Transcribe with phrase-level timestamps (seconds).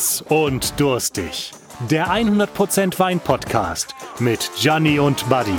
[0.00, 1.52] Krass und durstig.
[1.90, 5.58] Der 100% Wein Podcast mit Gianni und Buddy.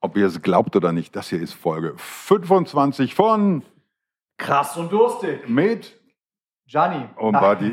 [0.00, 3.62] Ob ihr es glaubt oder nicht, das hier ist Folge 25 von
[4.36, 5.48] Krass und durstig.
[5.48, 5.97] mit
[6.68, 7.02] Gianni.
[7.16, 7.70] und Buddy.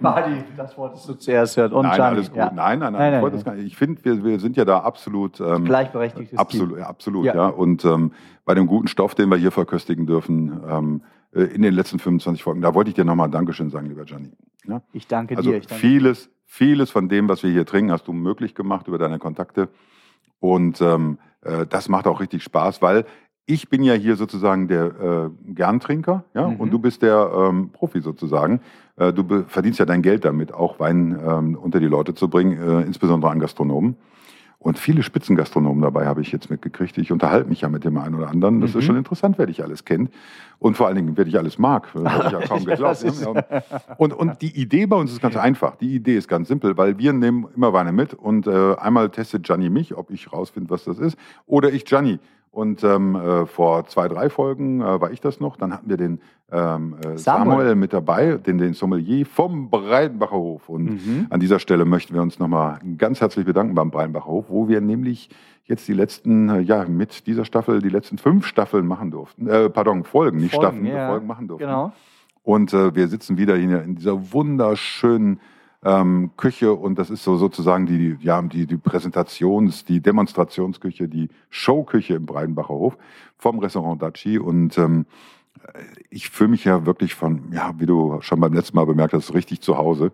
[0.00, 1.72] Buddy, das wolltest du zuerst hören.
[1.72, 2.16] Und nein, Gianni.
[2.16, 2.38] alles gut.
[2.38, 2.50] Ja.
[2.54, 3.20] Nein, nein, nein.
[3.22, 3.66] Nein, ich nein.
[3.66, 5.38] Ich finde, wir, wir sind ja da absolut.
[5.38, 6.86] Ähm, Gleichberechtigtes Absolut, Team.
[6.86, 7.34] absolut, ja.
[7.34, 7.46] Ja.
[7.48, 8.12] Und ähm,
[8.46, 11.02] bei dem guten Stoff, den wir hier verköstigen dürfen, ähm,
[11.34, 14.32] äh, in den letzten 25 Folgen, da wollte ich dir nochmal Dankeschön sagen, lieber Gianni.
[14.66, 14.80] Ja?
[14.94, 15.58] Ich danke Also dir.
[15.58, 18.96] Ich danke vieles, vieles von dem, was wir hier trinken, hast du möglich gemacht über
[18.96, 19.68] deine Kontakte.
[20.40, 23.04] Und ähm, äh, das macht auch richtig Spaß, weil
[23.48, 24.84] ich bin ja hier sozusagen der
[25.46, 26.56] äh, Gerntrinker, ja, Mhm.
[26.56, 28.60] und du bist der ähm, Profi sozusagen.
[28.96, 32.52] Äh, du verdienst ja dein Geld damit, auch Wein ähm, unter die Leute zu bringen,
[32.60, 33.96] äh, insbesondere an Gastronomen.
[34.60, 36.98] Und viele Spitzengastronomen dabei habe ich jetzt mitgekriegt.
[36.98, 38.60] Ich unterhalte mich ja mit dem einen oder anderen.
[38.60, 38.78] Das Mhm.
[38.80, 40.10] ist schon interessant, wer dich alles kennt.
[40.58, 41.86] Und vor allen Dingen, wer dich alles mag.
[41.94, 43.02] Das habe ich ja kaum geglaubt.
[43.04, 43.62] Ja,
[43.98, 45.76] und, und die Idee bei uns ist ganz einfach.
[45.76, 49.44] Die Idee ist ganz simpel, weil wir nehmen immer Weine mit und äh, einmal testet
[49.44, 52.18] Gianni mich, ob ich rausfinde, was das ist, oder ich Gianni.
[52.50, 55.56] Und ähm, äh, vor zwei, drei Folgen äh, war ich das noch.
[55.56, 57.58] Dann hatten wir den ähm, äh, Samuel.
[57.58, 57.74] Samuel.
[57.74, 60.68] mit dabei, den, den Sommelier vom Breidenbacher Hof.
[60.68, 61.26] Und Mhm.
[61.30, 64.80] an dieser Stelle möchten wir uns nochmal ganz herzlich bedanken beim Breidenbacher Hof, wo wir
[64.80, 65.28] nämlich
[65.64, 69.46] jetzt die letzten, äh, ja, mit dieser Staffel die letzten fünf Staffeln machen durften.
[69.46, 71.08] Äh, pardon, Folgen, nicht Folgen, Staffeln, ja.
[71.08, 71.66] Folgen machen durften.
[71.66, 71.92] Genau.
[72.42, 75.38] Und äh, wir sitzen wieder hier in dieser wunderschönen
[75.84, 81.28] ähm, Küche und das ist so sozusagen die, ja, die, die Präsentations-, die Demonstrationsküche, die
[81.50, 82.98] Showküche im Breidenbacher Hof
[83.36, 84.38] vom Restaurant Daci.
[84.38, 85.06] Und ähm,
[86.10, 89.32] ich fühle mich ja wirklich von, ja, wie du schon beim letzten Mal bemerkt hast,
[89.34, 90.12] richtig zu Hause.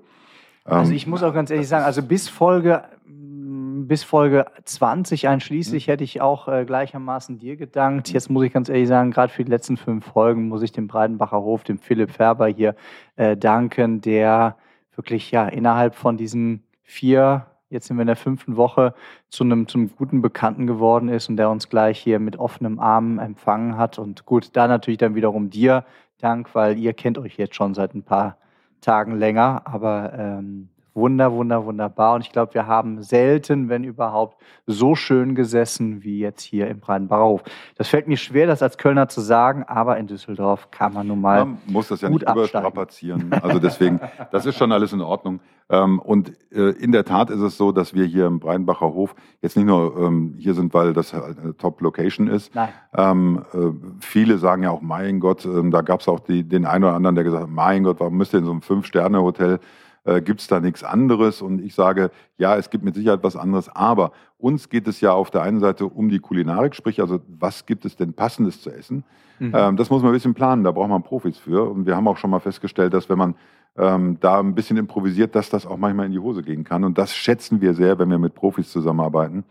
[0.66, 5.28] Ähm, Also ich muss auch ganz ehrlich sagen, also bis Folge, mm, bis Folge 20
[5.28, 8.12] einschließlich hätte ich auch äh, gleichermaßen dir gedankt.
[8.12, 10.88] Jetzt muss ich ganz ehrlich sagen, gerade für die letzten fünf Folgen muss ich dem
[10.88, 12.74] Breidenbacher Hof, dem Philipp Färber hier
[13.16, 14.56] äh, danken, der
[14.96, 18.94] wirklich ja innerhalb von diesen vier, jetzt sind wir in der fünften Woche,
[19.28, 22.78] zu einem, zu einem guten Bekannten geworden ist und der uns gleich hier mit offenem
[22.78, 23.98] Arm empfangen hat.
[23.98, 25.84] Und gut, da natürlich dann wiederum dir
[26.18, 28.38] Dank, weil ihr kennt euch jetzt schon seit ein paar
[28.80, 32.14] Tagen länger, aber ähm, wunder, wunder, wunderbar.
[32.14, 36.80] Und ich glaube, wir haben selten, wenn überhaupt, so schön gesessen wie jetzt hier im
[36.80, 37.42] Breidenbacher Hof.
[37.76, 41.20] Das fällt mir schwer, das als Kölner zu sagen, aber in Düsseldorf kann man nun
[41.20, 41.44] mal.
[41.44, 42.38] Man muss das ja nicht absteigen.
[42.38, 43.32] überstrapazieren.
[43.42, 44.00] Also deswegen,
[44.32, 45.40] das ist schon alles in Ordnung.
[45.70, 49.14] Ähm, und äh, in der Tat ist es so, dass wir hier im Breinbacher Hof
[49.40, 52.54] jetzt nicht nur ähm, hier sind, weil das halt eine Top-Location ist.
[52.54, 52.68] Nein.
[52.96, 56.84] Ähm, äh, viele sagen ja auch, mein Gott, da gab es auch die, den einen
[56.84, 59.58] oder anderen, der gesagt hat, mein Gott, warum müsst ihr in so einem Fünf-Sterne-Hotel
[60.04, 61.42] äh, gibt es da nichts anderes?
[61.42, 65.12] Und ich sage, ja, es gibt mit Sicherheit was anderes, aber uns geht es ja
[65.12, 68.70] auf der einen Seite um die Kulinarik, sprich also, was gibt es denn passendes zu
[68.70, 69.04] essen?
[69.38, 69.52] Mhm.
[69.54, 71.68] Ähm, das muss man ein bisschen planen, da braucht man Profis für.
[71.68, 73.34] Und wir haben auch schon mal festgestellt, dass wenn man
[73.76, 76.84] ähm, da ein bisschen improvisiert, dass das auch manchmal in die Hose gehen kann.
[76.84, 79.44] Und das schätzen wir sehr, wenn wir mit Profis zusammenarbeiten,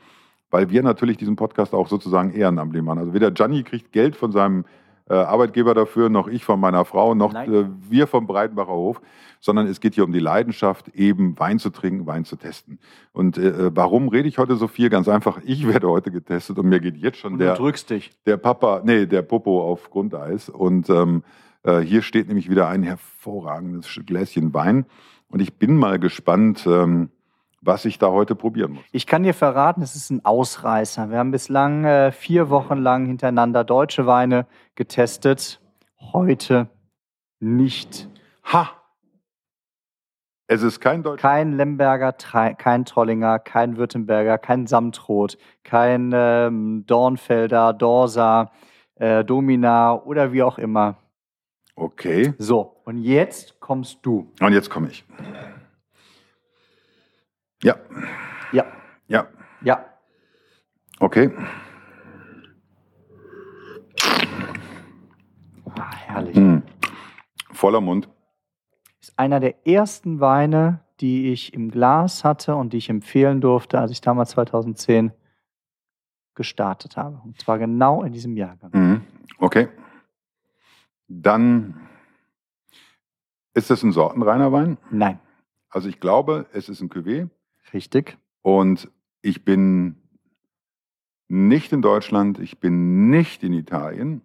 [0.49, 2.99] weil wir natürlich diesen Podcast auch sozusagen ehrenamtlich machen.
[2.99, 4.65] Also weder Gianni kriegt Geld von seinem
[5.13, 7.53] Arbeitgeber dafür, noch ich von meiner Frau, noch Nein.
[7.53, 9.01] äh, wir vom Breitenbacher Hof,
[9.39, 12.79] sondern es geht hier um die Leidenschaft, eben Wein zu trinken, Wein zu testen.
[13.11, 14.89] Und äh, warum rede ich heute so viel?
[14.89, 18.11] Ganz einfach, ich werde heute getestet und mir geht jetzt schon der, du drückst dich.
[18.25, 20.47] der Papa, nee, der Popo auf Grundeis.
[20.47, 21.23] Und ähm,
[21.63, 24.85] äh, hier steht nämlich wieder ein hervorragendes Gläschen Wein.
[25.27, 27.09] Und ich bin mal gespannt, ähm,
[27.63, 28.83] was ich da heute probieren muss.
[28.91, 31.09] Ich kann dir verraten, es ist ein Ausreißer.
[31.09, 35.61] Wir haben bislang äh, vier Wochen lang hintereinander deutsche Weine getestet.
[35.99, 36.67] Heute
[37.39, 38.09] nicht.
[38.51, 38.69] Ha!
[40.47, 41.21] Es ist kein Deutsch.
[41.21, 48.51] Kein Lemberger, kein Trollinger, kein Württemberger, kein Samtroth, kein ähm, Dornfelder, Dorsa,
[48.95, 50.97] äh, Domina oder wie auch immer.
[51.75, 52.33] Okay.
[52.37, 54.31] So, und jetzt kommst du.
[54.41, 55.05] Und jetzt komme ich.
[57.63, 57.75] Ja,
[58.51, 58.65] Ja,
[59.07, 59.27] ja,
[59.61, 59.85] ja.
[60.99, 61.31] okay.
[65.77, 66.35] Ah, herrlich.
[66.35, 66.63] Hm.
[67.51, 68.09] Voller Mund.
[69.01, 73.79] Ist einer der ersten Weine, die ich im Glas hatte und die ich empfehlen durfte,
[73.79, 75.11] als ich damals 2010
[76.35, 77.21] gestartet habe.
[77.23, 78.71] Und zwar genau in diesem Jahrgang.
[78.73, 79.01] Mhm.
[79.37, 79.69] Okay.
[81.07, 81.87] Dann
[83.53, 84.77] ist es ein sortenreiner Wein.
[84.89, 85.19] Nein,
[85.69, 87.29] Also ich glaube, es ist ein Cuvée.
[87.73, 88.17] Richtig.
[88.41, 88.89] Und
[89.21, 89.95] ich bin
[91.27, 94.21] nicht in Deutschland, ich bin nicht in Italien.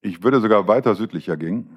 [0.00, 1.68] Ich würde sogar weiter südlicher gehen.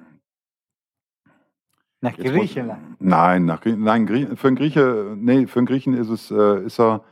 [2.00, 2.96] Nach Jetzt Griechenland.
[3.00, 6.80] Nein, nach, nein Grie- für einen Grieche, nee, für einen Griechen ist es, äh, ist
[6.80, 7.04] er,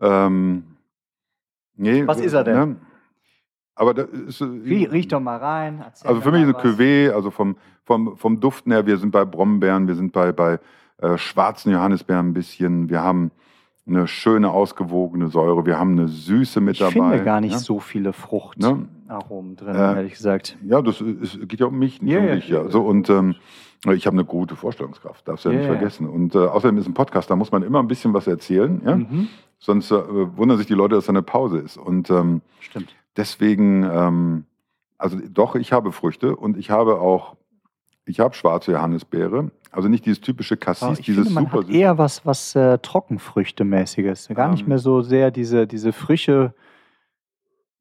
[0.00, 0.76] ähm,
[1.76, 2.54] nee, Was ist er denn?
[2.70, 2.76] Ne?
[3.74, 5.82] Aber das ist, äh, Riech, riech doch mal rein.
[5.82, 6.66] also für mich ist mal ein.
[6.66, 10.58] Cuvée, also vom, vom, vom Duften her, wir sind bei Brombeeren, wir sind bei, bei
[11.00, 13.30] äh, schwarzen Johannisbeeren ein bisschen, wir haben
[13.86, 16.92] eine schöne, ausgewogene Säure, wir haben eine Süße mit Ich dabei.
[16.92, 17.58] finde gar nicht ja?
[17.58, 19.56] so viele Fruchtaromen Ne?
[19.56, 20.56] drin, Äh, ehrlich gesagt.
[20.62, 22.48] Ja, das ist, geht ja um mich, nicht Ja, um ja, dich.
[22.48, 22.68] Ja.
[22.68, 23.34] So, und ähm,
[23.92, 26.06] ich habe eine gute Vorstellungskraft, darfst du ja, Ja, nicht vergessen.
[26.08, 28.96] Und äh, außerdem ist ein Podcast, da muss man immer ein bisschen was erzählen, ja?
[28.96, 29.28] Mhm.
[29.58, 31.76] sonst äh, wundern sich die Leute, dass da eine Pause ist.
[31.78, 32.94] Und ähm, Stimmt.
[33.16, 34.44] deswegen, ähm,
[34.98, 37.36] also doch, ich habe Früchte und ich habe auch,
[38.04, 41.58] ich habe schwarze Johannisbeere, also nicht dieses typische Cassis, Aber ich dieses finde, man super
[41.66, 44.28] hat eher was, was äh, Trockenfrüchtemäßiges.
[44.34, 44.68] Gar nicht Ähm.
[44.68, 46.54] mehr so sehr diese, diese frische,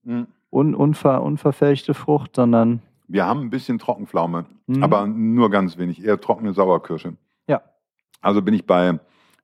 [0.04, 0.28] Mhm.
[0.52, 4.84] un, unver, unverfälschte Frucht, sondern Wir haben ein bisschen Trockenpflaume, Mhm.
[4.84, 7.16] aber nur ganz wenig, eher trockene Sauerkirsche.
[7.48, 7.62] Ja.
[8.22, 9.00] Also bin ich bei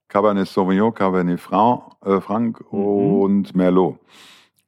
[0.08, 2.78] Cabernet Sauvignon, Cabernet Franc, äh, Franc Mhm.
[2.78, 3.98] und Merlot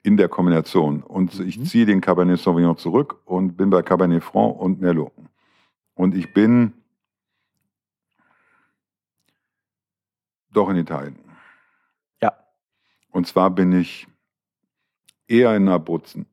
[0.02, 1.02] in der Kombination.
[1.02, 1.64] Und ich Mhm.
[1.64, 5.12] ziehe den Cabernet Sauvignon zurück und bin bei Cabernet Franc und Merlot.
[5.94, 6.72] Und ich bin
[10.58, 11.16] doch in Italien.
[12.22, 12.32] Ja.
[13.10, 14.06] Und zwar bin ich
[15.26, 16.26] eher in Abruzzen.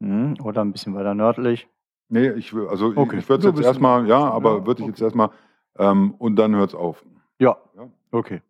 [0.00, 1.68] mhm, oder ein bisschen weiter nördlich.
[2.08, 3.18] Nee, ich will, also Okay.
[3.18, 4.90] ich würde Du jetzt erstmal, ja, aber ja, würde ich okay.
[4.90, 5.30] jetzt erstmal,
[5.78, 7.04] ähm, und dann hört es auf.
[7.38, 7.56] Ja.
[7.76, 7.88] Ja.
[8.10, 8.42] Okay.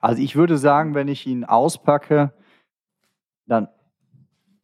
[0.00, 2.32] Also ich würde sagen, wenn ich ihn auspacke,
[3.46, 3.68] dann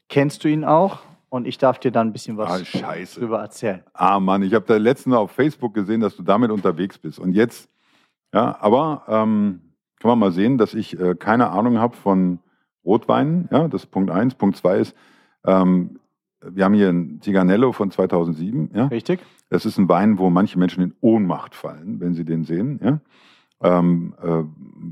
[0.08, 1.00] kennst du ihn auch
[1.30, 3.20] und ich darf dir dann ein bisschen was Ah, scheiße.
[3.20, 3.82] drüber erzählen.
[3.94, 7.18] Ah Mann, ich habe da letztens auf Facebook gesehen, dass du damit unterwegs bist.
[7.18, 7.68] Und jetzt,
[8.34, 9.60] ja, aber ähm,
[10.00, 12.38] kann man mal sehen, dass ich äh, keine Ahnung habe von
[12.84, 13.48] Rotweinen.
[13.50, 14.34] Ja, das ist Punkt eins.
[14.34, 14.94] Punkt zwei ist,
[15.44, 15.98] ähm,
[16.42, 18.70] wir haben hier ein Tiganello von 2007.
[18.74, 19.20] Ja, Richtig?
[19.48, 22.78] das ist ein Wein, wo manche Menschen in Ohnmacht fallen, wenn sie den sehen.
[22.82, 23.00] Ja.
[23.62, 24.42] Ähm, äh,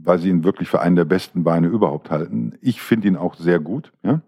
[0.05, 2.55] weil sie ihn wirklich für einen der besten Weine überhaupt halten.
[2.63, 3.93] Ich finde ihn auch sehr gut.
[4.03, 4.23] Ja.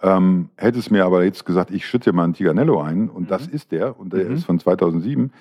[0.00, 3.28] Ähm, hätte es mir aber jetzt gesagt, ich schütte mal einen Tiganello ein und Mhm.
[3.28, 4.34] das ist der und der Mhm.
[4.34, 5.32] ist von 2007,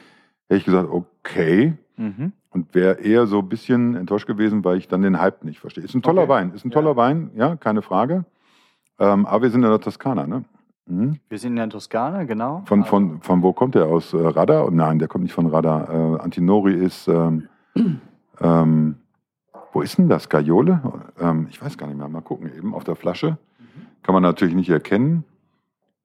[0.49, 1.73] hätte ich gesagt, okay.
[1.95, 2.33] Mhm.
[2.57, 5.83] Und wäre eher so ein bisschen enttäuscht gewesen, weil ich dann den Hype nicht verstehe.
[5.83, 6.31] Ist ein toller Okay.
[6.31, 6.95] Wein, ist ein toller Ja.
[6.95, 8.25] Wein, ja, keine Frage.
[8.97, 10.43] Ähm, aber wir sind in der Toskana, ne?
[10.87, 11.19] Mhm.
[11.29, 12.63] Wir sind in der Toskana, genau.
[12.65, 13.85] Von, von, von wo kommt der?
[13.85, 14.65] Aus äh, Radar?
[14.65, 15.87] Und Nein, der kommt nicht von Radar.
[15.89, 17.47] Äh, Antinori ist, ähm,
[18.41, 18.95] ähm,
[19.71, 20.27] wo ist denn das?
[20.27, 20.81] Gaiole?
[21.19, 22.07] Ähm, ich weiß gar nicht mehr.
[22.07, 22.73] Mal gucken eben.
[22.73, 23.37] Auf der Flasche.
[24.01, 25.25] Kann man natürlich nicht erkennen.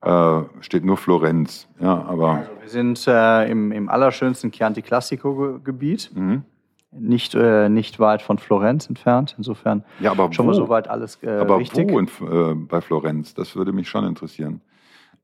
[0.03, 1.67] Äh, steht nur Florenz.
[1.79, 2.31] Ja, aber.
[2.31, 6.43] Also wir sind äh, im, im allerschönsten Chianti Classico-Gebiet, Mhm.
[6.91, 9.35] nicht, äh, nicht weit von Florenz entfernt.
[9.37, 10.49] Insofern Ja, aber schon wo?
[10.51, 11.89] mal soweit alles äh, aber richtig.
[11.89, 13.33] wo in, äh, bei Florenz?
[13.33, 14.61] Das würde mich schon interessieren.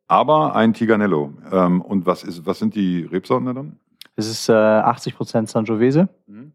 [0.07, 1.33] Aber ein Tiganello.
[1.51, 3.77] Ähm, und was, ist, was sind die Rebsorten da dann?
[4.15, 6.53] Es ist äh, 80% Sangiovese, Mhm.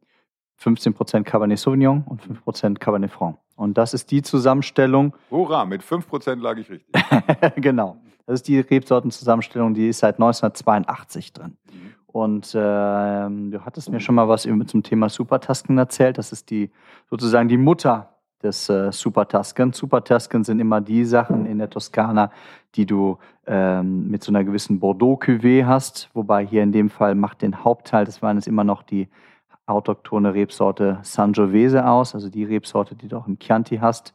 [0.60, 3.36] 15% Cabernet Sauvignon und 5% Cabernet Franc.
[3.56, 6.94] Und das ist die Zusammenstellung, Hurra, mit 5% lag ich richtig.
[7.56, 11.56] genau, das ist die Rebsortenzusammenstellung, die ist seit 1982 drin.
[11.70, 11.94] Mhm.
[12.06, 16.16] Und ähm, du hattest mir schon mal was zum Thema Supertasken erzählt.
[16.16, 16.70] Das ist die
[17.10, 19.72] sozusagen die Mutter des äh, Supertasken.
[19.72, 22.30] Supertasken sind immer die Sachen in der Toskana,
[22.76, 26.08] die du ähm, mit so einer gewissen Bordeaux-Cuvée hast.
[26.14, 29.08] Wobei hier in dem Fall macht den Hauptteil des Weines immer noch die
[29.66, 34.14] autochthone Rebsorte Sangiovese aus, also die Rebsorte, die du auch im Chianti hast.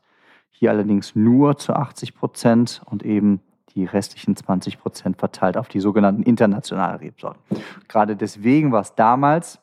[0.51, 3.41] Hier allerdings nur zu 80 Prozent und eben
[3.79, 7.41] die restlichen 20 Prozent verteilt auf die sogenannten internationalen Rebsorten.
[7.87, 9.59] Gerade deswegen war es damals,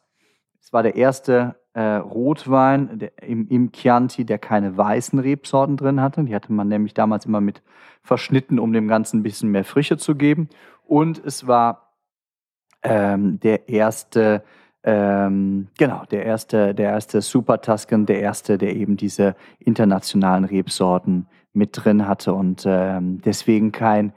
[0.61, 6.01] es war der erste äh, Rotwein der, im, im Chianti, der keine weißen Rebsorten drin
[6.01, 6.25] hatte.
[6.25, 7.63] Die hatte man nämlich damals immer mit
[8.03, 10.49] verschnitten, um dem Ganzen ein bisschen mehr Frische zu geben.
[10.85, 11.93] Und es war
[12.83, 14.43] ähm, der erste,
[14.85, 21.27] ähm, genau, der erste, der erste Super Tuscan, der erste, der eben diese internationalen Rebsorten
[21.57, 24.13] mit drin hatte und ähm, deswegen kein,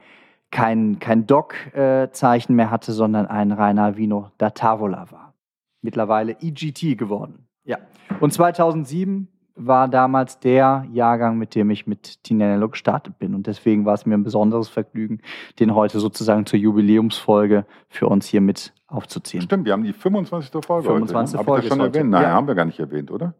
[0.50, 5.34] kein, kein Doc-Zeichen mehr hatte, sondern ein reiner Vino da Tavola war.
[5.82, 7.46] Mittlerweile EGT geworden.
[7.64, 7.78] Ja.
[8.20, 13.34] Und 2007 war damals der Jahrgang, mit dem ich mit Tinello gestartet bin.
[13.34, 15.20] Und deswegen war es mir ein besonderes Vergnügen,
[15.58, 19.42] den heute sozusagen zur Jubiläumsfolge für uns hier mit aufzuziehen.
[19.42, 20.64] Stimmt, wir haben die 25.
[20.64, 21.14] Folge 25.
[21.16, 21.32] heute.
[21.32, 21.38] Ne?
[21.38, 22.10] Hab Folge ich das schon erwähnt?
[22.10, 22.30] Nein, Ja.
[22.32, 23.34] haben wir gar nicht erwähnt, oder?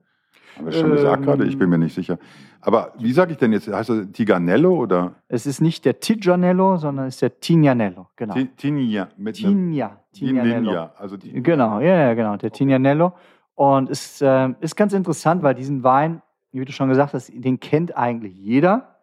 [0.56, 1.44] Haben wir schon Ähm, gesagt gerade?
[1.46, 2.18] Ich bin mir nicht sicher.
[2.60, 3.68] Aber wie sage ich denn jetzt?
[3.72, 8.08] Heißt das Tiganello oder Es ist nicht der Tigianello, sondern es ist der Tignanello.
[8.16, 8.34] Genau.
[8.34, 9.08] Ti- Tinia?
[9.16, 9.98] Mit Tigna.
[10.12, 10.90] Tignanello.
[10.98, 13.12] Also die, Genau, ja, ja, genau, der Tignanello.
[13.54, 16.20] Und es ähm, ist ganz interessant, weil diesen Wein,
[16.52, 18.96] wie du schon gesagt hast, den kennt eigentlich jeder.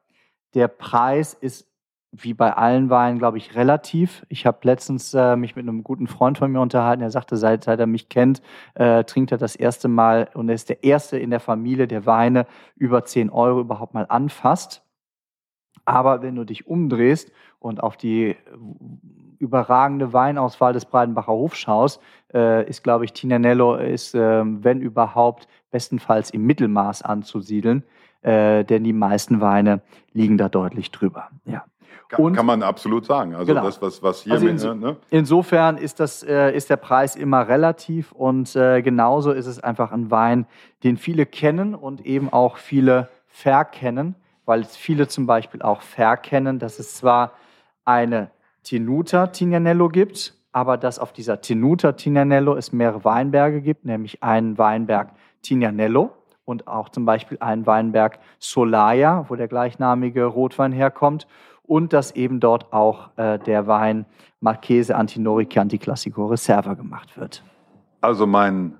[0.54, 1.68] Der Preis ist
[2.12, 4.26] wie bei allen Weinen, glaube ich, relativ.
[4.30, 7.04] Ich habe letztens äh, mich mit einem guten Freund von mir unterhalten.
[7.04, 8.42] Er sagte, seit, seit er mich kennt,
[8.76, 12.06] äh, trinkt er das erste Mal und er ist der Erste in der Familie, der
[12.06, 12.46] Weine
[12.76, 14.84] über 10 Euro überhaupt mal anfasst.
[15.86, 18.36] Aber wenn du dich umdrehst und auf die
[19.40, 22.02] überragende Weinauswahl des Breidenbacher Hofs schaust,
[22.34, 27.84] äh, ist, glaube ich, Tignanello ist, äh, wenn überhaupt, bestenfalls im Mittelmaß anzusiedeln,
[28.22, 29.82] äh, denn die meisten Weine
[30.14, 31.30] liegen da deutlich drüber.
[31.46, 31.66] Ja.
[32.10, 33.36] Kann, kann man absolut sagen.
[33.36, 33.64] Also genau.
[33.64, 34.96] das, was, was hier also inso, mit, ne?
[35.10, 39.92] Insofern ist, das, äh, ist der Preis immer relativ und äh, genauso ist es einfach
[39.92, 40.46] ein Wein,
[40.84, 46.60] den viele kennen und eben auch viele verkennen, weil es viele zum Beispiel auch verkennen,
[46.60, 47.34] dass es zwar
[47.84, 48.32] eine
[48.64, 54.58] Tenuta Tignanello gibt, aber dass auf dieser Tenuta Tignanello es mehrere Weinberge gibt, nämlich einen
[54.58, 55.12] Weinberg
[55.42, 56.12] Tignanello
[56.46, 61.28] und auch zum Beispiel einen Weinberg Solaya, wo der gleichnamige Rotwein herkommt
[61.68, 64.06] und dass eben dort auch äh, der Wein
[64.40, 67.44] Marchese Antinori Chianti Classico Reserva gemacht wird.
[68.02, 68.74] Also mein,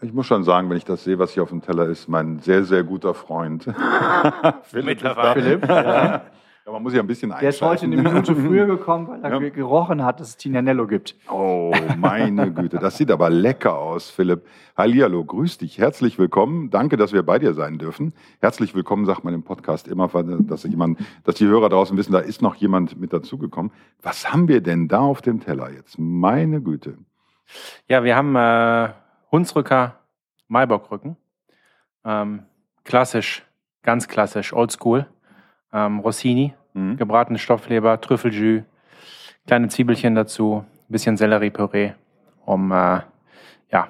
[0.00, 2.38] ich muss schon sagen, wenn ich das sehe, was hier auf dem Teller ist, mein
[2.38, 3.64] sehr, sehr guter Freund.
[4.62, 4.86] Philipp.
[4.86, 5.42] Mittlerweile.
[5.42, 6.22] Philipp, ja.
[6.66, 9.38] Ja, man muss ja ein bisschen Der ist heute eine Minute früher gekommen, weil er
[9.38, 9.48] ja.
[9.50, 11.14] gerochen hat, dass es Tinanello gibt.
[11.30, 12.78] Oh, meine Güte.
[12.78, 14.46] Das sieht aber lecker aus, Philipp.
[14.74, 15.76] Hallihallo, grüß dich.
[15.76, 16.70] Herzlich willkommen.
[16.70, 18.14] Danke, dass wir bei dir sein dürfen.
[18.40, 22.20] Herzlich willkommen, sagt man im Podcast immer, dass, jemand, dass die Hörer draußen wissen, da
[22.20, 23.70] ist noch jemand mit dazugekommen.
[24.00, 25.98] Was haben wir denn da auf dem Teller jetzt?
[25.98, 26.96] Meine Güte.
[27.88, 28.88] Ja, wir haben äh,
[29.30, 29.96] Hunsrücker
[30.48, 31.18] Maibockrücken.
[32.06, 32.44] Ähm,
[32.84, 33.44] klassisch,
[33.82, 35.06] ganz klassisch, oldschool
[35.74, 36.96] ähm, Rossini, mhm.
[36.96, 38.62] gebratene Stoffleber, Trüffeljus,
[39.46, 41.92] kleine Zwiebelchen dazu, ein bisschen Selleriepüree,
[42.46, 43.00] um äh,
[43.70, 43.88] ja,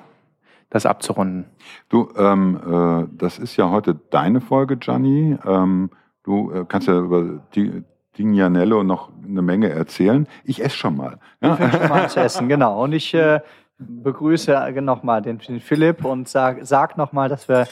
[0.71, 1.45] das abzurunden.
[1.89, 5.37] Du, ähm, äh, das ist ja heute deine Folge, Gianni.
[5.47, 5.91] Ähm,
[6.25, 7.85] du äh, kannst ja über die
[8.19, 10.27] Dignanello noch eine Menge erzählen.
[10.45, 11.19] Ich esse schon mal.
[11.41, 11.53] Ja?
[11.53, 12.83] Ich fange schon mal zu essen, genau.
[12.83, 13.41] Und ich äh,
[13.79, 17.67] begrüße nochmal den, den Philipp und sag, sag nochmal, dass wir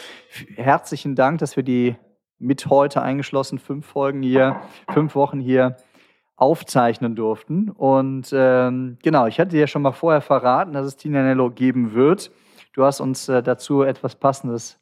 [0.57, 1.97] herzlichen Dank, dass wir die
[2.43, 4.61] mit heute eingeschlossen fünf Folgen hier,
[4.93, 5.77] fünf Wochen hier
[6.37, 7.71] aufzeichnen durften.
[7.71, 11.95] Und ähm, genau, ich hatte dir ja schon mal vorher verraten, dass es Tinanello geben
[11.95, 12.33] wird.
[12.73, 14.81] Du hast uns äh, dazu etwas Passendes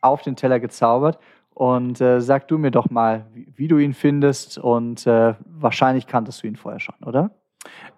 [0.00, 1.18] auf den Teller gezaubert.
[1.54, 4.58] Und äh, sag du mir doch mal, wie, wie du ihn findest.
[4.58, 7.30] Und äh, wahrscheinlich kanntest du ihn vorher schon, oder?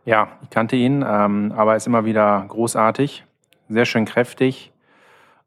[0.05, 3.25] Ja, ich kannte ihn, ähm, aber er ist immer wieder großartig,
[3.69, 4.73] sehr schön kräftig,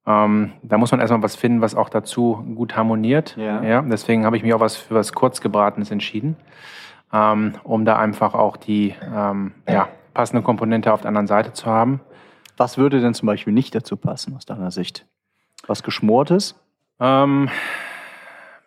[0.06, 3.36] ähm, da muss man erstmal was finden, was auch dazu gut harmoniert.
[3.38, 3.64] Ja.
[3.64, 6.36] ja deswegen habe ich mich auch was für was Kurzgebratenes entschieden,
[7.14, 11.68] ähm, um da einfach auch die ähm, ja, passende Komponente auf der anderen Seite zu
[11.68, 12.02] haben.
[12.58, 15.06] Was würde denn zum Beispiel nicht dazu passen aus deiner Sicht?
[15.68, 16.56] Was Geschmortes?
[17.00, 17.50] Ähm,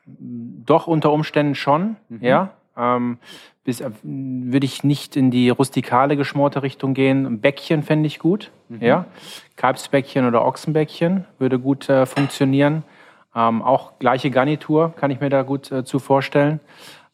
[0.07, 2.23] doch unter Umständen schon, mhm.
[2.23, 2.50] ja.
[2.76, 3.18] Ähm,
[3.64, 7.40] bis, äh, würde ich nicht in die rustikale geschmorte Richtung gehen.
[7.40, 8.50] Bäckchen fände ich gut.
[8.68, 8.83] Mhm.
[8.83, 9.04] Ja?
[9.56, 12.85] Kalbsbäckchen oder Ochsenbäckchen würde gut äh, funktionieren.
[13.35, 16.61] Ähm, auch gleiche Garnitur kann ich mir da gut äh, zu vorstellen.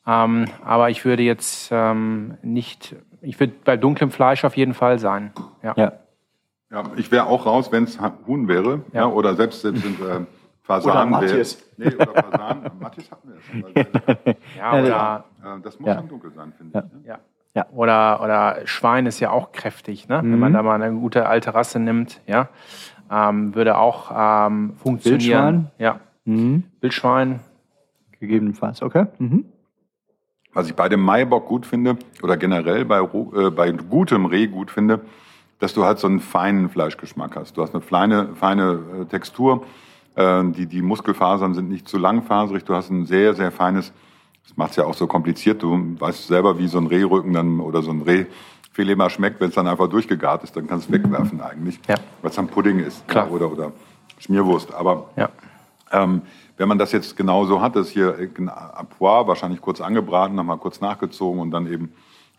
[0.07, 4.99] Ähm, aber ich würde jetzt ähm, nicht, ich würde bei dunklem Fleisch auf jeden Fall
[4.99, 5.33] sein.
[5.63, 5.75] Ja.
[5.77, 5.93] ja.
[6.71, 8.83] ja ich wäre auch raus, wenn es Huhn wäre.
[8.93, 9.01] Ja.
[9.01, 9.07] ja.
[9.07, 10.21] oder selbst, selbst äh,
[10.63, 11.59] Fasan oder Matthias.
[11.77, 12.71] Nee, oder Fasan.
[12.81, 14.35] Matthias hatten wir schon.
[14.57, 15.25] ja, oder,
[15.63, 15.95] das muss ja.
[15.97, 16.85] schon dunkel sein, finde ja.
[16.87, 16.93] ich.
[16.93, 17.01] Ne?
[17.09, 17.19] Ja.
[17.55, 17.67] Ja.
[17.73, 20.23] Oder, oder Schwein ist ja auch kräftig, ne?
[20.23, 20.33] Mhm.
[20.33, 20.57] wenn man mhm.
[20.57, 22.21] da mal eine gute alte Rasse nimmt.
[22.27, 22.49] Ja?
[23.11, 25.21] Ähm, würde auch ähm, funktionieren.
[25.55, 25.71] Wildschwein?
[25.79, 26.01] Ja.
[26.25, 26.65] Mhm.
[26.81, 27.41] Wildschwein.
[28.21, 29.07] Gegebenenfalls, okay.
[29.19, 29.45] Mhm.
[30.55, 34.71] Was ich bei dem Maibock gut finde, oder generell bei, äh, bei gutem Reh gut
[34.71, 35.01] finde,
[35.59, 37.57] dass du halt so einen feinen Fleischgeschmack hast.
[37.57, 39.65] Du hast eine feine, feine äh, Textur
[40.17, 42.65] die, die Muskelfasern sind nicht zu langfaserig.
[42.65, 43.93] Du hast ein sehr, sehr feines,
[44.47, 45.63] das macht es ja auch so kompliziert.
[45.63, 49.49] Du weißt selber, wie so ein Rehrücken dann oder so ein Rehfilet mal schmeckt, wenn
[49.49, 51.95] es dann einfach durchgegart ist, dann kannst du es wegwerfen eigentlich, ja.
[52.21, 53.31] weil es dann Pudding ist Klar.
[53.31, 53.73] oder, oder
[54.19, 54.75] Schmierwurst.
[54.75, 55.31] Aber ja.
[55.91, 56.23] ähm,
[56.57, 60.81] wenn man das jetzt genauso hat, das hier in Apois, wahrscheinlich kurz angebraten, nochmal kurz
[60.81, 61.93] nachgezogen und dann eben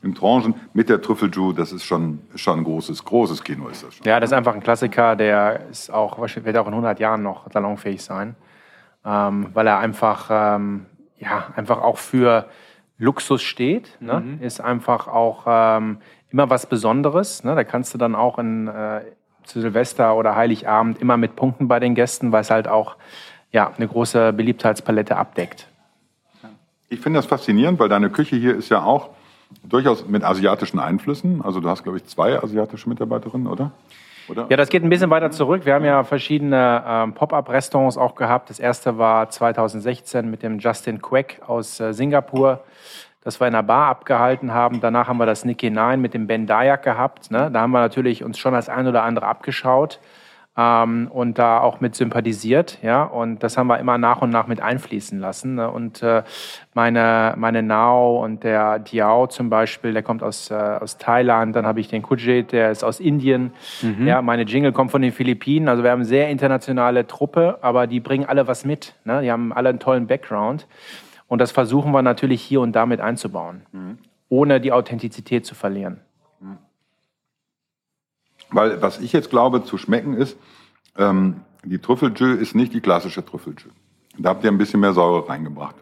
[0.04, 3.68] in Tranchen mit der Trüffeljus, das ist schon, schon ein großes, großes Kino.
[3.70, 4.06] Ist das schon.
[4.06, 7.50] Ja, das ist einfach ein Klassiker, der ist auch, wird auch in 100 Jahren noch
[7.52, 8.36] salonfähig sein,
[9.06, 10.86] ähm, weil er einfach, ähm,
[11.18, 12.48] ja, einfach auch für
[12.98, 13.98] Luxus steht.
[14.02, 14.20] Ne?
[14.20, 14.42] Mhm.
[14.42, 15.98] Ist einfach auch ähm,
[16.30, 17.44] immer was Besonderes.
[17.44, 17.56] Ne?
[17.56, 19.02] Da kannst du dann auch in, äh,
[19.46, 22.98] zu Silvester oder Heiligabend immer mit Punkten bei den Gästen, weil es halt auch
[23.52, 25.68] ja, eine große Beliebtheitspalette abdeckt.
[26.90, 29.10] Ich finde das faszinierend, weil deine Küche hier ist ja auch
[29.64, 31.42] durchaus mit asiatischen Einflüssen.
[31.42, 33.72] Also du hast, glaube ich, zwei asiatische Mitarbeiterinnen, oder?
[34.28, 34.48] oder?
[34.50, 35.66] Ja, das geht ein bisschen weiter zurück.
[35.66, 38.50] Wir haben ja verschiedene ähm, Pop-up-Restaurants auch gehabt.
[38.50, 42.64] Das erste war 2016 mit dem Justin Quack aus äh, Singapur,
[43.24, 44.82] das wir in einer Bar abgehalten haben.
[44.82, 47.32] Danach haben wir das Nikkei Nine mit dem Ben Dayak gehabt.
[47.32, 47.50] Ne?
[47.52, 50.00] Da haben wir natürlich uns schon als ein oder andere abgeschaut.
[50.56, 52.78] Ähm, und da auch mit sympathisiert.
[52.84, 55.56] Ja, und das haben wir immer nach und nach mit einfließen lassen.
[55.56, 55.70] Ne?
[55.70, 56.24] Und äh,
[56.74, 61.56] meine, meine Nao und der Diao zum Beispiel, der kommt aus, äh, aus Thailand.
[61.56, 63.54] Dann habe ich den Kujit, der ist aus Indien.
[63.82, 64.08] Mhm.
[64.08, 65.68] Ja, meine Jingle kommt von den Philippinen.
[65.68, 68.96] Also wir haben eine sehr internationale Truppe, aber die bringen alle was mit.
[69.06, 69.22] Ne?
[69.22, 70.68] Die haben alle einen tollen Background.
[71.28, 73.98] Und das versuchen wir natürlich hier und da mit einzubauen, mhm.
[74.30, 76.02] ohne die Authentizität zu verlieren.
[78.54, 80.38] Weil was ich jetzt glaube zu schmecken ist,
[80.98, 83.70] ähm, die Trüffeljö ist nicht die klassische Trüffeljö.
[84.18, 85.76] Da habt ihr ein bisschen mehr Säure reingebracht.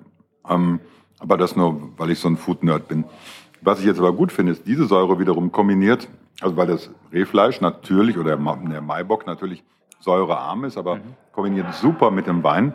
[0.47, 0.79] Ähm,
[1.19, 3.03] aber das nur, weil ich so ein Food-Nerd bin.
[3.61, 6.07] Was ich jetzt aber gut finde, ist diese Säure wiederum kombiniert,
[6.39, 9.63] also weil das Rehfleisch natürlich oder der Maibock natürlich
[9.99, 11.01] säurearm ist, aber mhm.
[11.31, 12.73] kombiniert super mit dem Wein.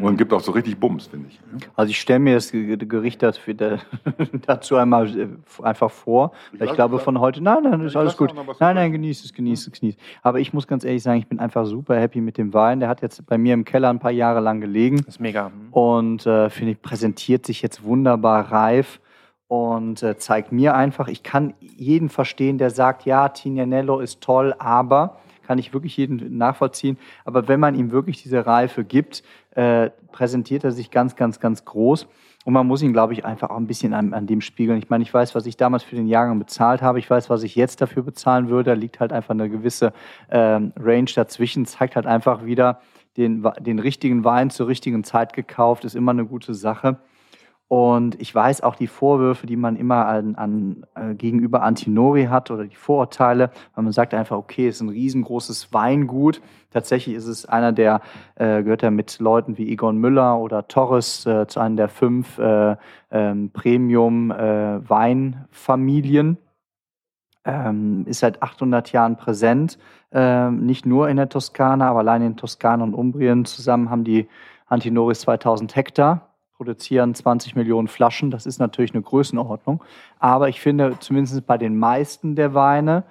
[0.00, 1.40] Und gibt auch so richtig Bums, finde ich.
[1.76, 3.22] Also ich stelle mir das Gericht
[4.46, 5.28] dazu einmal äh,
[5.62, 6.32] einfach vor.
[6.52, 8.34] Ich, ich glaube von heute, nein, nein, ist alles gut.
[8.60, 10.00] Nein, nein, genieß es, genieß es, genieß es.
[10.22, 12.80] Aber ich muss ganz ehrlich sagen, ich bin einfach super happy mit dem Wein.
[12.80, 14.98] Der hat jetzt bei mir im Keller ein paar Jahre lang gelegen.
[14.98, 15.48] Das ist mega.
[15.48, 15.72] Mhm.
[15.72, 19.00] Und äh, finde ich, präsentiert sich jetzt wunderbar reif
[19.48, 24.54] und äh, zeigt mir einfach, ich kann jeden verstehen, der sagt, ja, Tignanello ist toll,
[24.58, 26.96] aber kann ich wirklich jeden nachvollziehen.
[27.26, 29.22] Aber wenn man ihm wirklich diese Reife gibt,
[29.54, 32.06] äh, präsentiert er sich ganz, ganz, ganz groß.
[32.44, 34.78] Und man muss ihn, glaube ich, einfach auch ein bisschen an, an, dem spiegeln.
[34.78, 36.98] Ich meine, ich weiß, was ich damals für den Jahrgang bezahlt habe.
[36.98, 38.70] Ich weiß, was ich jetzt dafür bezahlen würde.
[38.70, 39.92] Da liegt halt einfach eine gewisse
[40.28, 41.66] ähm, Range dazwischen.
[41.66, 42.80] Zeigt halt einfach wieder,
[43.16, 46.98] den, den richtigen Wein zur richtigen Zeit gekauft, ist immer eine gute Sache.
[47.72, 52.50] Und ich weiß auch die Vorwürfe, die man immer an, an, äh, gegenüber Antinori hat
[52.50, 56.42] oder die Vorurteile, weil man sagt einfach, okay, es ist ein riesengroßes Weingut.
[56.70, 58.02] Tatsächlich ist es einer der,
[58.34, 62.36] äh, gehört er mit Leuten wie Egon Müller oder Torres äh, zu einer der fünf
[62.36, 62.76] äh,
[63.10, 66.36] ähm, Premium-Weinfamilien.
[67.46, 69.78] Äh, ähm, ist seit 800 Jahren präsent,
[70.12, 74.28] ähm, nicht nur in der Toskana, aber allein in Toskana und Umbrien zusammen haben die
[74.66, 76.31] Antinoris 2000 Hektar
[76.62, 78.30] produzieren 20 Millionen Flaschen.
[78.30, 79.82] Das ist natürlich eine Größenordnung.
[80.20, 83.02] Aber ich finde, zumindest bei den meisten der Weine,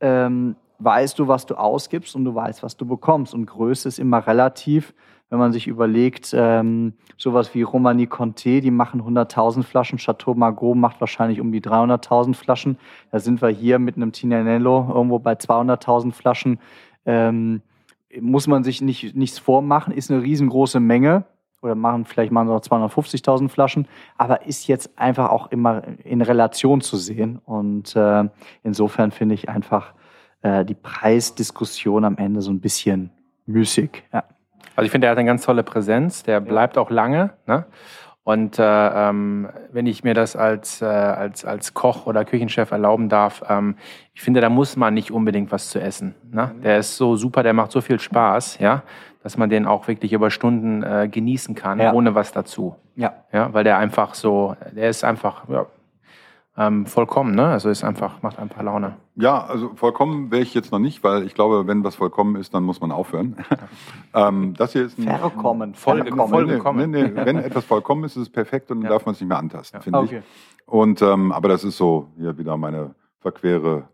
[0.00, 3.32] ähm, weißt du, was du ausgibst und du weißt, was du bekommst.
[3.32, 4.92] Und Größe ist immer relativ.
[5.30, 10.76] Wenn man sich überlegt, ähm, sowas wie Romani Conté, die machen 100.000 Flaschen, Chateau Margaux
[10.76, 12.76] macht wahrscheinlich um die 300.000 Flaschen.
[13.12, 16.58] Da sind wir hier mit einem Tinanello irgendwo bei 200.000 Flaschen.
[17.04, 17.62] Ähm,
[18.20, 21.24] muss man sich nicht, nichts vormachen, ist eine riesengroße Menge
[21.66, 26.80] oder machen vielleicht mal noch 250.000 Flaschen, aber ist jetzt einfach auch immer in Relation
[26.80, 27.40] zu sehen.
[27.44, 28.24] Und äh,
[28.62, 29.92] insofern finde ich einfach
[30.42, 33.10] äh, die Preisdiskussion am Ende so ein bisschen
[33.46, 34.04] müßig.
[34.12, 34.24] Ja.
[34.76, 37.30] Also ich finde, er hat eine ganz tolle Präsenz, der bleibt auch lange.
[37.46, 37.64] Ne?
[38.26, 43.08] Und äh, ähm, wenn ich mir das als, äh, als, als Koch oder Küchenchef erlauben
[43.08, 43.76] darf, ähm,
[44.14, 46.16] ich finde, da muss man nicht unbedingt was zu essen.
[46.32, 46.50] Ne?
[46.64, 48.82] Der ist so super, der macht so viel Spaß, ja,
[49.22, 51.92] dass man den auch wirklich über Stunden äh, genießen kann, ja.
[51.92, 52.74] ohne was dazu.
[52.96, 53.14] Ja.
[53.32, 53.52] ja.
[53.52, 55.66] Weil der einfach so, der ist einfach ja,
[56.58, 57.46] ähm, vollkommen, ne?
[57.46, 58.96] Also ist einfach, macht einfach Laune.
[59.18, 62.52] Ja, also vollkommen wäre ich jetzt noch nicht, weil ich glaube, wenn was vollkommen ist,
[62.52, 63.36] dann muss man aufhören.
[64.14, 66.28] ähm, das hier ist ein Vollkommen, vollkommen.
[66.28, 66.90] vollkommen.
[66.90, 69.20] Nee, nee, nee, wenn etwas vollkommen ist, ist es perfekt und dann darf man es
[69.20, 70.18] nicht mehr antasten, finde okay.
[70.18, 70.66] ich.
[70.66, 73.88] Und ähm, aber das ist so hier wieder meine verquere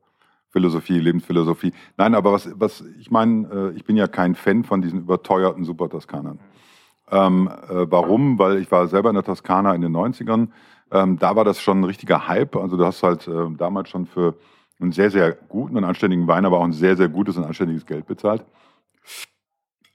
[0.49, 1.73] Philosophie, Lebensphilosophie.
[1.97, 5.65] Nein, aber was, was ich meine, äh, ich bin ja kein Fan von diesen überteuerten
[5.65, 6.41] Super-Toskanern.
[7.13, 8.41] Ähm, äh, warum?
[8.41, 10.49] Weil ich war selber in der Toskana in den 90ern.
[10.91, 12.57] Ähm, da war das schon ein richtiger Hype.
[12.57, 14.35] Also du hast halt äh, damals schon für
[14.83, 17.87] einen sehr, sehr guten und anständigen Wein, aber auch ein sehr, sehr gutes und anständiges
[17.87, 18.45] Geld bezahlt.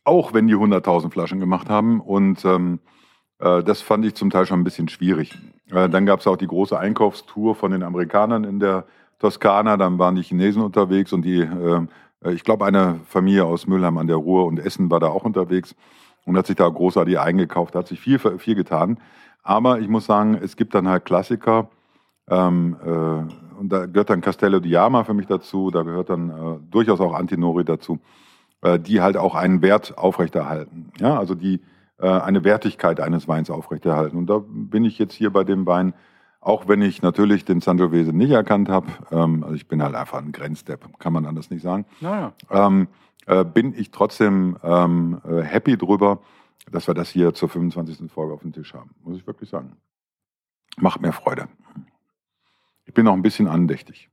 [0.04, 2.00] Auch wenn die 100.000 Flaschen gemacht haben.
[2.00, 2.80] Und ähm,
[3.40, 5.38] äh, das fand ich zum Teil schon ein bisschen schwierig.
[5.72, 8.86] Äh, dann gab es auch die große Einkaufstour von den Amerikanern in der
[9.20, 11.88] Toskana, dann waren die Chinesen unterwegs und die, äh,
[12.32, 15.76] ich glaube, eine Familie aus Mülheim an der Ruhr und Essen war da auch unterwegs
[16.26, 19.00] und hat sich da großartig eingekauft, hat sich viel, viel getan.
[19.44, 21.70] Aber ich muss sagen, es gibt dann halt Klassiker,
[22.30, 26.30] ähm, äh, und da gehört dann Castello di Ama für mich dazu, da gehört dann
[26.30, 28.00] äh, durchaus auch Antinori dazu,
[28.62, 30.92] äh, die halt auch einen Wert aufrechterhalten.
[31.00, 31.62] Ja, also die
[32.00, 34.18] äh, eine Wertigkeit eines Weins aufrechterhalten.
[34.18, 35.94] Und da bin ich jetzt hier bei dem Wein
[36.40, 40.20] auch wenn ich natürlich den Sangiovese nicht erkannt habe, ähm, also ich bin halt einfach
[40.20, 42.34] ein Grenzdepp, kann man anders nicht sagen, naja.
[42.50, 42.88] ähm,
[43.26, 46.20] äh, bin ich trotzdem ähm, äh, happy drüber,
[46.72, 48.10] dass wir das hier zur 25.
[48.10, 48.92] Folge auf dem Tisch haben.
[49.04, 49.76] Muss ich wirklich sagen.
[50.78, 51.48] Macht mir Freude.
[52.88, 54.10] Ich bin auch ein bisschen andächtig.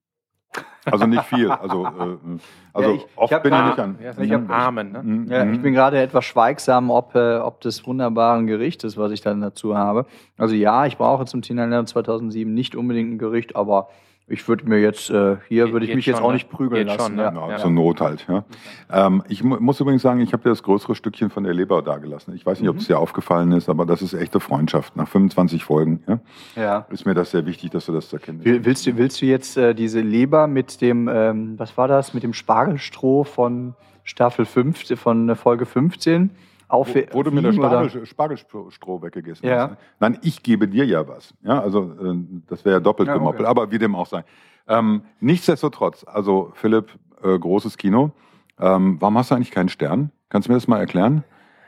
[0.85, 1.51] Also nicht viel.
[1.51, 1.89] Also, äh,
[2.73, 3.99] also ja, ich, oft ich bin ich nicht an.
[4.03, 4.93] Ja, nicht am Armen.
[4.93, 5.03] Ne?
[5.03, 5.31] Mhm.
[5.31, 9.41] Ja, ich bin gerade etwas schweigsam, ob, äh, ob des wunderbaren Gerichtes, was ich dann
[9.41, 10.07] dazu habe.
[10.37, 13.89] Also ja, ich brauche zum Tinalern 2007 nicht unbedingt ein Gericht, aber
[14.27, 16.35] Ich würde mir jetzt, äh, hier würde ich mich jetzt schon, auch ne?
[16.37, 17.09] nicht prügeln Geht lassen.
[17.09, 17.23] schon, ne?
[17.25, 17.29] ja.
[17.29, 17.59] Genau, Ja.
[17.59, 18.27] zur Not halt.
[18.27, 18.45] Ja.
[18.91, 21.83] Ähm, ich mu muss übrigens sagen, ich habe dir das größere Stückchen von der Leber
[21.83, 22.33] da gelassen.
[22.35, 24.97] Ich weiß nicht, ob es dir aufgefallen ist, aber das ist echte Freundschaft.
[24.97, 26.21] Nach 25 Folgen ja,
[26.57, 26.87] Ja.
[26.89, 28.47] ist mir das sehr wichtig, dass du das erkennst.
[28.47, 32.15] Will- Willst du, willst du jetzt äh, diese Leber mit dem, ähm, was war das,
[32.15, 36.31] mit dem Spargelstroh von Staffel 5, von äh, Folge 15
[36.69, 37.53] auf Wurde mir der?
[37.53, 39.47] Spargel, Spargelstroh weggegessen?
[39.47, 39.77] Ja.
[40.01, 41.35] Nein, ich gebe dir ja was.
[41.43, 42.15] Ja, also äh,
[42.49, 43.21] das wäre ja doppelt Ja, okay.
[43.21, 44.25] gemoppelt, aber wie dem auch sei.
[44.67, 46.91] Ähm, nichtsdestotrotz, also Philipp,
[47.23, 48.13] äh, großes Kino.
[48.59, 50.11] Ähm, warum hast du eigentlich keinen Stern?
[50.29, 51.25] Kannst du mir das mal erklären?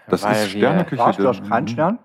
[0.08, 1.02] Das Weil ist Sterneküche.
[1.02, 1.98] Warst du hast keinen Stern?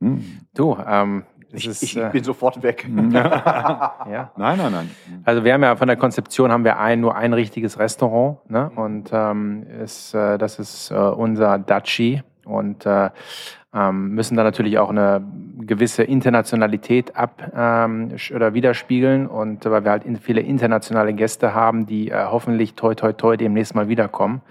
[0.00, 0.22] Hm.
[0.54, 2.86] Du, ähm, Ich, ist, ich, äh, ich bin sofort weg.
[3.12, 4.30] ja.
[4.36, 4.90] Nein, nein, nein.
[5.24, 8.70] Also wir haben ja von der Konzeption haben wir ein, nur ein richtiges Restaurant ne?
[8.76, 13.10] und ähm, ist, äh, das ist äh, unser Dachi und äh,
[13.72, 15.22] ähm, müssen da natürlich auch eine
[15.60, 21.54] gewisse Internationalität ab ähm, oder widerspiegeln und äh, weil wir halt in, viele internationale Gäste
[21.54, 24.42] haben, die äh, hoffentlich toi toi toi demnächst mal wiederkommen.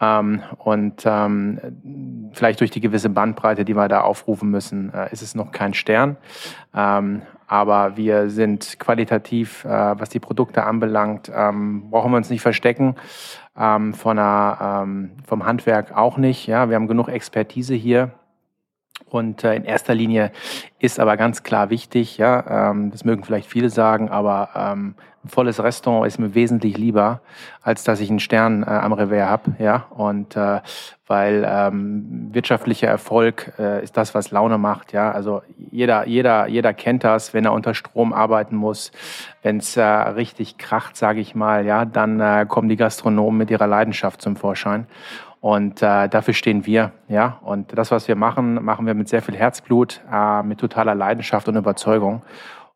[0.00, 5.22] Ähm, und ähm, vielleicht durch die gewisse Bandbreite, die wir da aufrufen müssen, äh, ist
[5.22, 6.16] es noch kein Stern.
[6.74, 12.42] Ähm, aber wir sind qualitativ, äh, was die Produkte anbelangt, ähm, brauchen wir uns nicht
[12.42, 12.94] verstecken.
[13.58, 16.46] Ähm, von der, ähm, vom Handwerk auch nicht.
[16.46, 18.12] Ja, wir haben genug Expertise hier.
[19.08, 20.32] Und äh, in erster Linie
[20.78, 25.28] ist aber ganz klar wichtig, ja, ähm, das mögen vielleicht viele sagen, aber ähm, ein
[25.28, 27.20] volles Restaurant ist mir wesentlich lieber,
[27.60, 29.86] als dass ich einen Stern äh, am Revers habe, ja.
[29.90, 30.60] Und äh,
[31.06, 35.10] weil ähm, wirtschaftlicher Erfolg äh, ist das, was Laune macht, ja.
[35.12, 38.92] Also jeder, jeder, jeder kennt das, wenn er unter Strom arbeiten muss,
[39.42, 43.50] wenn es äh, richtig kracht, sage ich mal, ja, dann äh, kommen die Gastronomen mit
[43.50, 44.86] ihrer Leidenschaft zum Vorschein.
[45.40, 47.38] Und äh, dafür stehen wir, ja.
[47.42, 51.48] Und das, was wir machen, machen wir mit sehr viel Herzblut, äh, mit totaler Leidenschaft
[51.48, 52.22] und Überzeugung.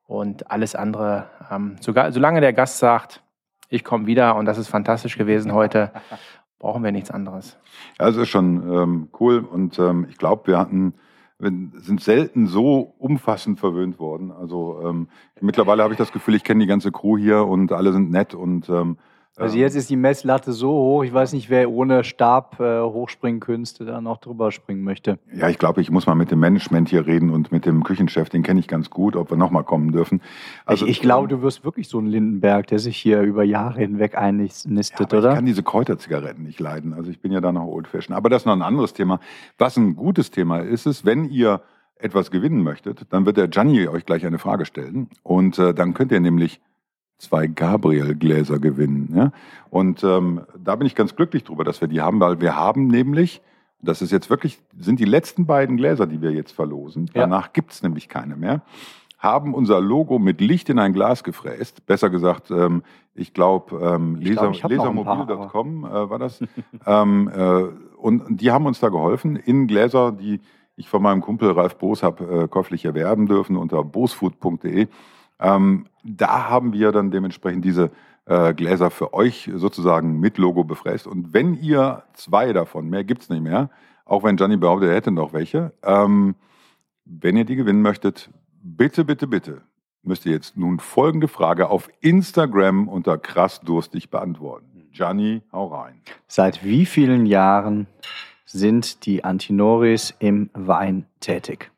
[0.06, 3.22] Und alles andere, ähm, sogar solange der Gast sagt,
[3.68, 5.90] ich komme wieder und das ist fantastisch gewesen heute,
[6.58, 7.58] brauchen wir nichts anderes.
[7.98, 10.94] Ja, es ist schon ähm, cool und ähm, ich glaube, wir hatten,
[11.38, 11.50] wir
[11.80, 14.30] sind selten so umfassend verwöhnt worden.
[14.30, 15.08] Also ähm,
[15.40, 18.34] mittlerweile habe ich das Gefühl, ich kenne die ganze Crew hier und alle sind nett
[18.34, 18.96] und ähm,
[19.36, 23.84] Also jetzt ist die Messlatte so hoch, ich weiß nicht, wer ohne Stab äh, Hochspringkünste
[23.84, 25.18] da noch drüber springen möchte.
[25.34, 28.28] Ja, ich glaube, ich muss mal mit dem Management hier reden und mit dem Küchenchef,
[28.28, 30.22] den kenne ich ganz gut, ob wir nochmal kommen dürfen.
[30.66, 33.80] Also, ich, ich glaube, du wirst wirklich so ein Lindenberg, der sich hier über Jahre
[33.80, 35.30] hinweg einnistet, aber oder?
[35.30, 36.92] Ich kann diese Kräuterzigaretten nicht leiden.
[36.94, 38.16] Also ich bin ja da noch old fashioned.
[38.16, 39.18] Aber das ist noch ein anderes Thema.
[39.58, 41.60] Was ein gutes Thema ist, ist, wenn ihr
[41.96, 45.08] etwas gewinnen möchtet, dann wird der Gianni euch gleich eine Frage stellen.
[45.24, 46.60] Und äh, dann könnt ihr nämlich
[47.18, 49.12] zwei Gabriel-Gläser gewinnen.
[49.14, 49.32] Ja?
[49.70, 52.86] Und ähm, da bin ich ganz glücklich drüber, dass wir die haben, weil wir haben
[52.86, 53.42] nämlich,
[53.80, 57.10] das ist jetzt wirklich, sind die letzten beiden Gläser, die wir jetzt verlosen.
[57.14, 57.22] Ja.
[57.22, 58.62] Danach gibt's nämlich keine mehr.
[59.18, 61.86] Haben unser Logo mit Licht in ein Glas gefräst.
[61.86, 62.82] Besser gesagt, ähm,
[63.14, 66.40] ich glaube, ähm, Ich glaub, lesermobil.com äh, war das.
[66.86, 67.64] ähm, äh,
[67.96, 70.40] und die haben uns da geholfen in Gläser, die
[70.76, 74.88] ich von meinem Kumpel Ralf Boos habe äh, käuflich erwerben dürfen unter boosfood.de.
[75.40, 77.90] Ähm, da haben wir dann dementsprechend diese
[78.26, 81.06] äh, Gläser für euch sozusagen mit Logo befräst.
[81.06, 83.70] Und wenn ihr zwei davon, mehr gibt's nicht mehr,
[84.04, 86.34] auch wenn Gianni behauptet, er hätte noch welche, ähm,
[87.04, 88.30] wenn ihr die gewinnen möchtet,
[88.62, 89.62] bitte, bitte, bitte,
[90.02, 94.88] müsst ihr jetzt nun folgende Frage auf Instagram unter krass durstig beantworten.
[94.90, 96.00] Gianni, hau rein.
[96.28, 97.86] Seit wie vielen Jahren
[98.44, 101.73] sind die Antinoris im Wein tätig?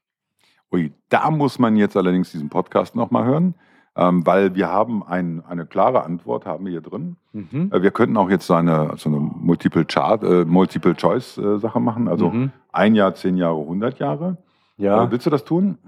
[0.73, 3.55] Ui, da muss man jetzt allerdings diesen Podcast nochmal hören,
[3.97, 7.17] ähm, weil wir haben ein, eine klare Antwort, haben wir hier drin.
[7.33, 7.71] Mhm.
[7.73, 10.93] Äh, Wir könnten auch jetzt so eine, so eine Multiple, Chart, äh, Multiple
[11.39, 12.53] äh, machen, also Mhm.
[12.73, 14.39] ein Jahr, zehn Jahre, 100 Jahre.
[14.77, 15.79] Ja, Äh, willst du das tun?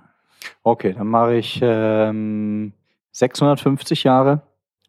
[0.62, 2.73] okay, dann mache ich ähm,
[3.11, 4.43] 650 Jahre,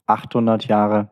[0.06, 1.10] 800 Jahre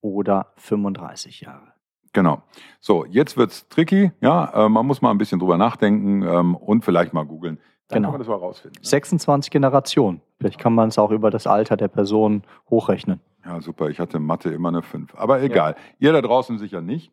[0.00, 1.72] oder 35 Jahre.
[2.14, 2.42] Genau.
[2.80, 4.12] So, jetzt wird's tricky.
[4.20, 7.58] Ja, äh, man muss mal ein bisschen drüber nachdenken ähm, und vielleicht mal googeln.
[7.88, 8.08] Dann Genau.
[8.08, 8.82] kann man das mal rausfinden.
[8.82, 10.20] 26 Generationen.
[10.38, 13.20] Vielleicht kann man es auch über das Alter der Person hochrechnen.
[13.44, 13.88] Ja, super.
[13.88, 15.14] Ich hatte Mathe immer eine 5.
[15.16, 15.74] Aber egal.
[15.98, 17.12] Ihr da draußen sicher nicht.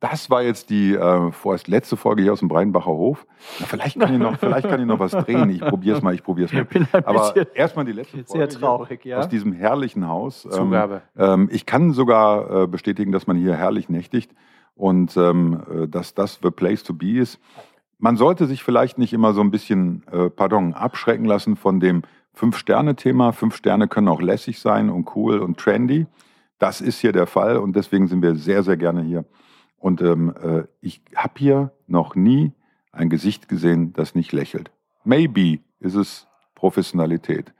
[0.00, 3.26] Das war jetzt die äh, vorerst letzte Folge hier aus dem Breinbacher Hof.
[3.60, 5.50] Na, vielleicht, kann ich noch, vielleicht kann ich noch was drehen.
[5.50, 6.64] Ich probiere es mal, ich probiere es mal.
[6.64, 9.18] bin ein Aber erstmal die letzte Folge sehr hier traurig, ja.
[9.18, 10.46] aus diesem herrlichen Haus.
[10.46, 11.02] Ähm, Zugabe.
[11.18, 14.32] Ähm, ich kann sogar äh, bestätigen, dass man hier herrlich nächtigt
[14.74, 17.38] und ähm, äh, dass das the place to be ist.
[18.00, 22.02] Man sollte sich vielleicht nicht immer so ein bisschen, äh, pardon, abschrecken lassen von dem
[22.32, 23.32] Fünf-Sterne-Thema.
[23.32, 26.06] Fünf Sterne können auch lässig sein und cool und trendy.
[26.58, 29.26] Das ist hier der Fall und deswegen sind wir sehr, sehr gerne hier.
[29.78, 32.52] Und ähm, äh, ich habe hier noch nie
[32.92, 34.70] ein Gesicht gesehen, das nicht lächelt.
[35.04, 37.52] Maybe ist es Professionalität.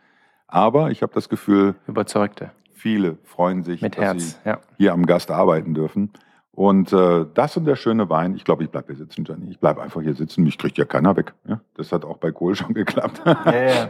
[0.47, 2.51] Aber ich habe das Gefühl, Überzeugte.
[2.73, 4.59] viele freuen sich, Mit dass Herz, sie ja.
[4.79, 6.11] hier am Gast arbeiten dürfen.
[6.53, 9.51] Und äh, das und der schöne Wein, ich glaube, ich bleibe hier sitzen, Gianni.
[9.51, 11.33] Ich bleibe einfach hier sitzen, mich kriegt ja keiner weg.
[11.47, 11.61] Ja?
[11.75, 13.23] Das hat auch bei Kohl schon geklappt.
[13.25, 13.87] Ja, ja.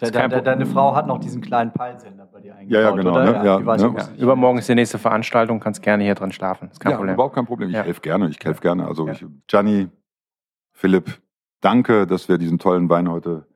[0.00, 2.90] De, de, de, deine Frau hat noch diesen kleinen Peilsender bei dir eingebaut, Ja, ja,
[2.94, 3.24] genau, oder?
[3.42, 3.46] ne?
[3.46, 3.94] Ja, weiß ne?
[4.18, 6.68] übermorgen ist die nächste Veranstaltung, kannst gerne hier drin schlafen.
[6.70, 7.14] Ist kein ja, Problem.
[7.14, 7.70] überhaupt kein Problem.
[7.70, 7.82] Ich Ja.
[7.82, 8.86] helfe gerne, ich helfe gerne.
[8.86, 9.12] Also Ja.
[9.14, 9.88] ich, Gianni,
[10.72, 11.18] Philipp,
[11.62, 13.46] danke, dass wir diesen tollen Wein heute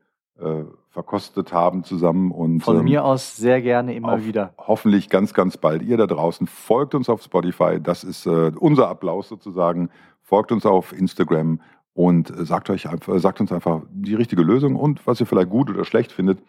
[0.40, 0.62] äh,
[0.98, 2.32] verkostet haben zusammen.
[2.32, 4.52] Und, Von ähm, mir aus sehr gerne immer auf wieder.
[4.58, 5.82] Hoffentlich ganz, ganz bald.
[5.82, 7.78] Ihr da draußen folgt uns auf Spotify.
[7.80, 9.90] Das ist äh, unser Applaus sozusagen.
[10.22, 11.60] Folgt uns auf Instagram
[11.94, 15.50] und äh, sagt euch einfach, sagt uns einfach die richtige Lösung und was ihr vielleicht
[15.50, 16.40] gut oder schlecht findet.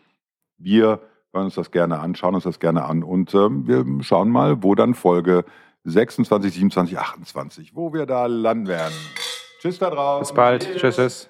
[0.57, 0.99] Wir
[1.31, 4.63] hören uns das gerne an, schauen uns das gerne an und ähm, wir schauen mal,
[4.63, 5.45] wo dann Folge
[5.83, 8.95] 26, 27, 28, wo wir da landen werden.
[9.59, 10.21] Tschüss da draußen.
[10.21, 10.75] Bis bald.
[10.75, 10.95] Tschüss.
[10.95, 11.29] tschüss.